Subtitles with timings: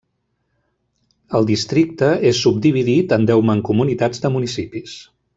[1.39, 4.97] El districte és subdividit en deu mancomunitats de municipis.